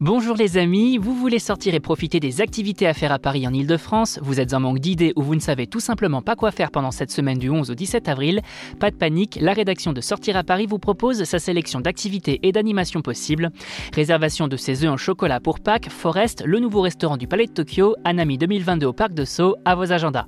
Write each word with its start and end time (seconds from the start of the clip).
Bonjour 0.00 0.36
les 0.36 0.58
amis, 0.58 0.96
vous 0.96 1.12
voulez 1.12 1.40
sortir 1.40 1.74
et 1.74 1.80
profiter 1.80 2.20
des 2.20 2.40
activités 2.40 2.86
à 2.86 2.94
faire 2.94 3.10
à 3.10 3.18
Paris 3.18 3.48
en 3.48 3.52
Ile-de-France? 3.52 4.20
Vous 4.22 4.38
êtes 4.38 4.54
en 4.54 4.60
manque 4.60 4.78
d'idées 4.78 5.12
ou 5.16 5.22
vous 5.22 5.34
ne 5.34 5.40
savez 5.40 5.66
tout 5.66 5.80
simplement 5.80 6.22
pas 6.22 6.36
quoi 6.36 6.52
faire 6.52 6.70
pendant 6.70 6.92
cette 6.92 7.10
semaine 7.10 7.36
du 7.36 7.50
11 7.50 7.72
au 7.72 7.74
17 7.74 8.08
avril? 8.08 8.40
Pas 8.78 8.92
de 8.92 8.96
panique, 8.96 9.40
la 9.40 9.52
rédaction 9.52 9.92
de 9.92 10.00
Sortir 10.00 10.36
à 10.36 10.44
Paris 10.44 10.66
vous 10.66 10.78
propose 10.78 11.24
sa 11.24 11.40
sélection 11.40 11.80
d'activités 11.80 12.38
et 12.44 12.52
d'animations 12.52 13.02
possibles. 13.02 13.50
Réservation 13.92 14.46
de 14.46 14.56
ses 14.56 14.84
œufs 14.84 14.92
en 14.92 14.96
chocolat 14.96 15.40
pour 15.40 15.58
Pâques, 15.58 15.90
Forest, 15.90 16.44
le 16.46 16.60
nouveau 16.60 16.80
restaurant 16.80 17.16
du 17.16 17.26
Palais 17.26 17.46
de 17.46 17.52
Tokyo, 17.52 17.96
Anami 18.04 18.38
2022 18.38 18.86
au 18.86 18.92
Parc 18.92 19.14
de 19.14 19.24
Sceaux, 19.24 19.56
à 19.64 19.74
vos 19.74 19.90
agendas. 19.90 20.26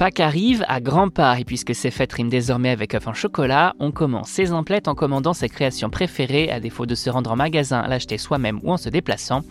Pâques 0.00 0.20
arrive 0.20 0.64
à 0.66 0.80
grands 0.80 1.10
pas 1.10 1.38
et 1.38 1.44
puisque 1.44 1.74
ces 1.74 1.90
fêtes 1.90 2.14
riment 2.14 2.30
désormais 2.30 2.70
avec 2.70 2.94
œuf 2.94 3.06
en 3.06 3.12
chocolat, 3.12 3.74
on 3.80 3.90
commence 3.90 4.30
ses 4.30 4.50
emplettes 4.50 4.88
en 4.88 4.94
commandant 4.94 5.34
ses 5.34 5.50
créations 5.50 5.90
préférées 5.90 6.50
à 6.50 6.58
défaut 6.58 6.86
de 6.86 6.94
se 6.94 7.10
rendre 7.10 7.30
en 7.30 7.36
magasin, 7.36 7.86
l'acheter 7.86 8.16
soi-même 8.16 8.60
ou 8.62 8.72
en 8.72 8.78
se 8.78 8.88
déplaçant. 8.88 9.42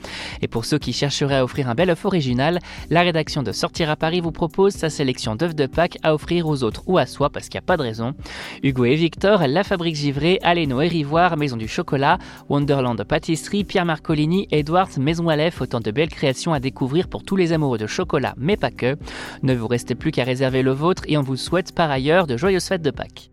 Et 0.42 0.48
pour 0.48 0.66
ceux 0.66 0.80
qui 0.80 0.92
chercheraient 0.92 1.36
à 1.36 1.44
offrir 1.44 1.70
un 1.70 1.76
bel 1.76 1.92
œuf 1.92 2.04
original, 2.04 2.58
la 2.90 3.02
rédaction 3.02 3.44
de 3.44 3.52
Sortir 3.52 3.92
à 3.92 3.96
Paris 3.96 4.22
vous 4.22 4.32
propose 4.32 4.74
sa 4.74 4.90
sélection 4.90 5.36
d'œufs 5.36 5.54
de 5.54 5.68
Pâques 5.68 6.00
à 6.02 6.16
offrir 6.16 6.48
aux 6.48 6.64
autres 6.64 6.82
ou 6.88 6.98
à 6.98 7.06
soi 7.06 7.30
parce 7.30 7.48
qu'il 7.48 7.60
n'y 7.60 7.66
a 7.66 7.68
pas 7.68 7.78
de 7.78 7.84
raison. 7.84 8.16
Hugo 8.64 8.86
et 8.86 8.96
Victor, 8.96 9.44
La 9.48 9.64
Fabrique 9.64 9.98
Givré, 9.98 10.40
Aléno 10.42 10.82
et 10.82 10.88
Rivoire, 10.88 11.38
Maison 11.38 11.58
du 11.58 11.68
Chocolat, 11.68 12.18
Wonderland 12.50 13.04
Pâtisserie, 13.04 13.66
Pierre 13.66 13.86
Marcolini, 13.86 14.48
Edwards, 14.50 14.98
Maison 14.98 15.30
Aleph, 15.30 15.62
autant 15.62 15.80
de 15.80 15.92
belles 15.92 16.10
créations 16.10 16.54
à 16.54 16.60
découvrir 16.60 17.08
pour 17.08 17.22
tous 17.22 17.36
les 17.36 17.54
amoureux 17.54 17.78
de 17.78 17.86
chocolat, 17.86 18.34
mais 18.36 18.58
pas 18.58 18.72
que. 18.72 18.98
Ne 19.44 19.54
vous 19.54 19.68
restez 19.68 19.94
plus 19.94 20.10
qu'à 20.10 20.24
réserver 20.24 20.39
le 20.64 20.72
vôtre 20.72 21.04
et 21.08 21.18
on 21.18 21.22
vous 21.22 21.38
souhaite 21.38 21.74
par 21.74 21.92
ailleurs 21.92 22.28
de 22.28 22.38
joyeuses 22.38 22.66
fêtes 22.66 22.82
de 22.82 22.92
Pâques. 22.92 23.32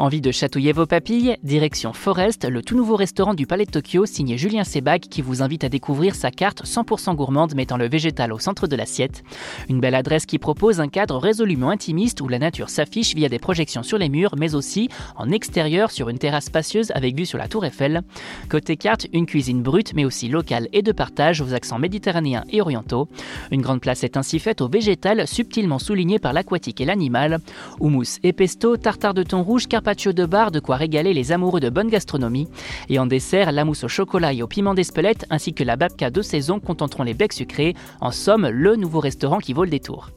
Envie 0.00 0.22
de 0.22 0.32
chatouiller 0.32 0.72
vos 0.72 0.86
papilles? 0.86 1.36
Direction 1.42 1.92
Forest, 1.92 2.48
le 2.48 2.62
tout 2.62 2.74
nouveau 2.74 2.96
restaurant 2.96 3.34
du 3.34 3.46
Palais 3.46 3.66
de 3.66 3.70
Tokyo 3.70 4.06
signé 4.06 4.38
Julien 4.38 4.64
Sebag 4.64 5.02
qui 5.02 5.20
vous 5.20 5.42
invite 5.42 5.62
à 5.62 5.68
découvrir 5.68 6.14
sa 6.14 6.30
carte 6.30 6.64
100% 6.64 7.14
gourmande 7.14 7.54
mettant 7.54 7.76
le 7.76 7.86
végétal 7.86 8.32
au 8.32 8.38
centre 8.38 8.66
de 8.66 8.76
l'assiette. 8.76 9.22
Une 9.68 9.78
belle 9.78 9.94
adresse 9.94 10.24
qui 10.24 10.38
propose 10.38 10.80
un 10.80 10.88
cadre 10.88 11.18
résolument 11.18 11.68
intimiste 11.68 12.22
où 12.22 12.28
la 12.28 12.38
nature 12.38 12.70
s'affiche 12.70 13.14
via 13.14 13.28
des 13.28 13.38
projections 13.38 13.82
sur 13.82 13.98
les 13.98 14.08
murs 14.08 14.36
mais 14.38 14.54
aussi 14.54 14.88
en 15.16 15.30
extérieur 15.30 15.90
sur 15.90 16.08
une 16.08 16.18
terrasse 16.18 16.46
spacieuse 16.46 16.92
avec 16.94 17.14
vue 17.14 17.26
sur 17.26 17.36
la 17.36 17.46
tour 17.46 17.66
Eiffel. 17.66 18.00
Côté 18.48 18.78
carte, 18.78 19.06
une 19.12 19.26
cuisine 19.26 19.60
brute 19.60 19.92
mais 19.92 20.06
aussi 20.06 20.28
locale 20.28 20.68
et 20.72 20.80
de 20.80 20.92
partage 20.92 21.42
aux 21.42 21.52
accents 21.52 21.78
méditerranéens 21.78 22.44
et 22.50 22.62
orientaux. 22.62 23.06
Une 23.50 23.60
grande 23.60 23.82
place 23.82 24.02
est 24.02 24.16
ainsi 24.16 24.38
faite 24.38 24.62
au 24.62 24.68
végétal 24.70 25.28
subtilement 25.28 25.78
souligné 25.78 26.18
par 26.18 26.32
l'aquatique 26.32 26.80
et 26.80 26.86
l'animal. 26.86 27.40
Houmous 27.80 28.16
et 28.22 28.32
pesto, 28.32 28.78
tartare 28.78 29.12
de 29.12 29.24
thon 29.24 29.42
rouge, 29.42 29.66
carpaccio 29.66 29.89
de 29.94 30.24
bar, 30.24 30.50
de 30.50 30.60
quoi 30.60 30.76
régaler 30.76 31.12
les 31.12 31.32
amoureux 31.32 31.60
de 31.60 31.68
bonne 31.68 31.88
gastronomie. 31.88 32.48
Et 32.88 32.98
en 32.98 33.06
dessert, 33.06 33.52
la 33.52 33.64
mousse 33.64 33.84
au 33.84 33.88
chocolat 33.88 34.32
et 34.32 34.42
au 34.42 34.46
piment 34.46 34.74
d'Espelette 34.74 35.26
ainsi 35.30 35.52
que 35.52 35.64
la 35.64 35.76
babka 35.76 36.10
de 36.10 36.22
saison 36.22 36.60
contenteront 36.60 37.02
les 37.02 37.14
becs 37.14 37.32
sucrés. 37.32 37.74
En 38.00 38.10
somme, 38.10 38.48
le 38.48 38.76
nouveau 38.76 39.00
restaurant 39.00 39.38
qui 39.38 39.52
vaut 39.52 39.64
le 39.64 39.70
détour. 39.70 40.10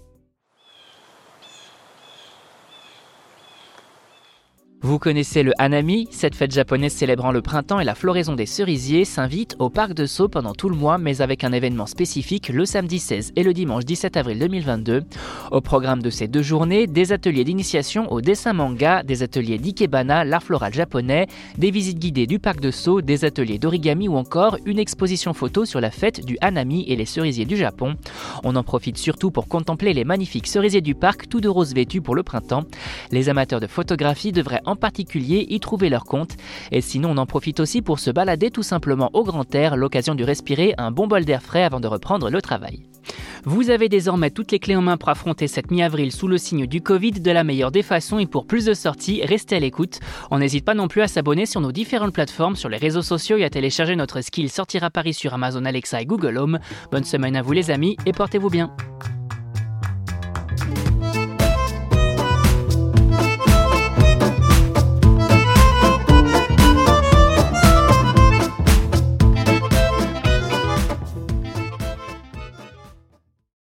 Vous 4.93 4.99
connaissez 4.99 5.41
le 5.41 5.53
Hanami, 5.57 6.07
cette 6.11 6.35
fête 6.35 6.51
japonaise 6.51 6.93
célébrant 6.93 7.31
le 7.31 7.41
printemps 7.41 7.79
et 7.79 7.83
la 7.83 7.95
floraison 7.95 8.35
des 8.35 8.45
cerisiers 8.45 9.05
s'invite 9.05 9.55
au 9.57 9.71
parc 9.71 9.95
de 9.95 10.05
Sceaux 10.05 10.27
pendant 10.27 10.53
tout 10.53 10.69
le 10.69 10.75
mois, 10.75 10.99
mais 10.99 11.19
avec 11.23 11.43
un 11.43 11.51
événement 11.51 11.87
spécifique 11.87 12.49
le 12.49 12.63
samedi 12.63 12.99
16 12.99 13.31
et 13.35 13.41
le 13.41 13.53
dimanche 13.53 13.85
17 13.85 14.17
avril 14.17 14.37
2022. 14.37 15.01
Au 15.49 15.61
programme 15.61 16.03
de 16.03 16.11
ces 16.11 16.27
deux 16.27 16.43
journées, 16.43 16.85
des 16.85 17.11
ateliers 17.11 17.43
d'initiation 17.43 18.11
au 18.11 18.21
dessin 18.21 18.53
manga, 18.53 19.01
des 19.01 19.23
ateliers 19.23 19.57
d'ikebana, 19.57 20.25
l'art 20.25 20.43
floral 20.43 20.75
japonais, 20.75 21.25
des 21.57 21.71
visites 21.71 21.97
guidées 21.97 22.27
du 22.27 22.37
parc 22.37 22.59
de 22.59 22.69
Sceaux, 22.69 23.01
des 23.01 23.25
ateliers 23.25 23.57
d'origami 23.57 24.07
ou 24.07 24.15
encore 24.15 24.59
une 24.63 24.77
exposition 24.77 25.33
photo 25.33 25.65
sur 25.65 25.81
la 25.81 25.89
fête 25.89 26.23
du 26.23 26.37
Hanami 26.39 26.85
et 26.87 26.95
les 26.95 27.05
cerisiers 27.05 27.45
du 27.45 27.57
Japon. 27.57 27.95
On 28.43 28.55
en 28.55 28.63
profite 28.63 28.99
surtout 28.99 29.31
pour 29.31 29.47
contempler 29.47 29.93
les 29.93 30.03
magnifiques 30.03 30.45
cerisiers 30.45 30.81
du 30.81 30.93
parc, 30.93 31.29
tout 31.29 31.41
de 31.41 31.49
rose 31.49 31.73
vêtus 31.73 32.01
pour 32.01 32.13
le 32.13 32.21
printemps. 32.21 32.65
Les 33.09 33.27
amateurs 33.27 33.59
de 33.59 33.65
photographie 33.65 34.31
devraient 34.31 34.61
en 34.67 34.75
particulier 34.83 35.47
y 35.49 35.61
trouver 35.61 35.87
leur 35.87 36.03
compte. 36.03 36.35
Et 36.73 36.81
sinon, 36.81 37.11
on 37.11 37.17
en 37.17 37.25
profite 37.25 37.61
aussi 37.61 37.81
pour 37.81 37.99
se 37.99 38.11
balader 38.11 38.51
tout 38.51 38.63
simplement 38.63 39.09
au 39.13 39.23
grand 39.23 39.55
air, 39.55 39.77
l'occasion 39.77 40.13
de 40.13 40.25
respirer 40.25 40.73
un 40.77 40.91
bon 40.91 41.07
bol 41.07 41.23
d'air 41.23 41.41
frais 41.41 41.63
avant 41.63 41.79
de 41.79 41.87
reprendre 41.87 42.29
le 42.29 42.41
travail. 42.41 42.83
Vous 43.45 43.69
avez 43.69 43.87
désormais 43.87 44.29
toutes 44.29 44.51
les 44.51 44.59
clés 44.59 44.75
en 44.75 44.81
main 44.81 44.97
pour 44.97 45.07
affronter 45.07 45.47
cette 45.47 45.71
mi-avril 45.71 46.11
sous 46.11 46.27
le 46.27 46.37
signe 46.37 46.67
du 46.67 46.81
Covid 46.81 47.11
de 47.11 47.31
la 47.31 47.45
meilleure 47.45 47.71
des 47.71 47.81
façons 47.81 48.19
et 48.19 48.25
pour 48.25 48.45
plus 48.45 48.65
de 48.65 48.73
sorties, 48.73 49.21
restez 49.23 49.55
à 49.55 49.59
l'écoute. 49.59 49.99
On 50.31 50.39
n'hésite 50.39 50.65
pas 50.65 50.73
non 50.73 50.89
plus 50.89 51.01
à 51.01 51.07
s'abonner 51.07 51.45
sur 51.45 51.61
nos 51.61 51.71
différentes 51.71 52.13
plateformes, 52.13 52.57
sur 52.57 52.67
les 52.67 52.77
réseaux 52.77 53.01
sociaux 53.01 53.37
et 53.37 53.45
à 53.45 53.49
télécharger 53.49 53.95
notre 53.95 54.19
skill 54.19 54.49
Sortir 54.49 54.83
à 54.83 54.89
Paris 54.89 55.13
sur 55.13 55.33
Amazon 55.33 55.63
Alexa 55.63 56.01
et 56.01 56.05
Google 56.05 56.37
Home. 56.37 56.59
Bonne 56.91 57.05
semaine 57.05 57.37
à 57.37 57.41
vous 57.41 57.53
les 57.53 57.71
amis 57.71 57.95
et 58.05 58.11
portez-vous 58.11 58.49
bien. 58.49 58.69